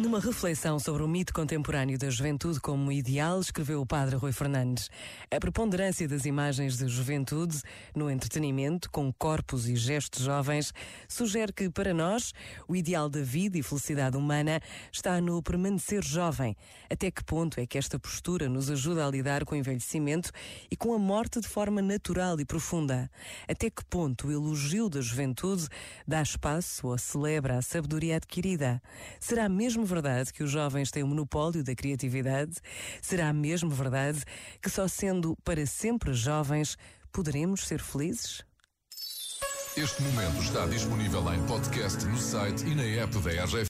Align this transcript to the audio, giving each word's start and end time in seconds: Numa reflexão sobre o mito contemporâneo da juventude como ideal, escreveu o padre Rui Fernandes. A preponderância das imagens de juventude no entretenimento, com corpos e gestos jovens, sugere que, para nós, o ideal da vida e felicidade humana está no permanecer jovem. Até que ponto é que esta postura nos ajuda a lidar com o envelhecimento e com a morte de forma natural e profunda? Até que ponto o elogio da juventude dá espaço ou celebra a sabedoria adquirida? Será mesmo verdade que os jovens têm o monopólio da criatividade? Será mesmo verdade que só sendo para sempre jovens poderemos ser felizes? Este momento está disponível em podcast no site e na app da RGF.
Numa 0.00 0.18
reflexão 0.18 0.78
sobre 0.78 1.02
o 1.02 1.08
mito 1.08 1.34
contemporâneo 1.34 1.98
da 1.98 2.08
juventude 2.08 2.58
como 2.58 2.90
ideal, 2.90 3.38
escreveu 3.38 3.82
o 3.82 3.86
padre 3.86 4.16
Rui 4.16 4.32
Fernandes. 4.32 4.88
A 5.30 5.38
preponderância 5.38 6.08
das 6.08 6.24
imagens 6.24 6.78
de 6.78 6.88
juventude 6.88 7.60
no 7.94 8.10
entretenimento, 8.10 8.90
com 8.90 9.12
corpos 9.12 9.68
e 9.68 9.76
gestos 9.76 10.24
jovens, 10.24 10.72
sugere 11.06 11.52
que, 11.52 11.68
para 11.68 11.92
nós, 11.92 12.32
o 12.66 12.74
ideal 12.74 13.10
da 13.10 13.20
vida 13.20 13.58
e 13.58 13.62
felicidade 13.62 14.16
humana 14.16 14.58
está 14.90 15.20
no 15.20 15.42
permanecer 15.42 16.02
jovem. 16.02 16.56
Até 16.90 17.10
que 17.10 17.22
ponto 17.22 17.60
é 17.60 17.66
que 17.66 17.76
esta 17.76 17.98
postura 17.98 18.48
nos 18.48 18.70
ajuda 18.70 19.06
a 19.06 19.10
lidar 19.10 19.44
com 19.44 19.54
o 19.54 19.58
envelhecimento 19.58 20.32
e 20.70 20.76
com 20.76 20.94
a 20.94 20.98
morte 20.98 21.40
de 21.40 21.46
forma 21.46 21.82
natural 21.82 22.40
e 22.40 22.46
profunda? 22.46 23.10
Até 23.46 23.68
que 23.68 23.84
ponto 23.84 24.28
o 24.28 24.32
elogio 24.32 24.88
da 24.88 25.02
juventude 25.02 25.68
dá 26.08 26.22
espaço 26.22 26.86
ou 26.86 26.96
celebra 26.96 27.58
a 27.58 27.62
sabedoria 27.62 28.16
adquirida? 28.16 28.80
Será 29.20 29.46
mesmo 29.46 29.89
verdade 29.90 30.32
que 30.32 30.42
os 30.42 30.50
jovens 30.50 30.90
têm 30.90 31.02
o 31.02 31.06
monopólio 31.06 31.64
da 31.64 31.74
criatividade? 31.74 32.56
Será 33.02 33.32
mesmo 33.32 33.68
verdade 33.70 34.22
que 34.62 34.70
só 34.70 34.86
sendo 34.86 35.36
para 35.44 35.66
sempre 35.66 36.14
jovens 36.14 36.76
poderemos 37.12 37.66
ser 37.66 37.80
felizes? 37.80 38.42
Este 39.76 40.02
momento 40.02 40.42
está 40.42 40.66
disponível 40.66 41.32
em 41.32 41.46
podcast 41.46 42.04
no 42.04 42.18
site 42.18 42.66
e 42.66 42.74
na 42.74 42.82
app 42.82 43.16
da 43.20 43.30
RGF. 43.44 43.68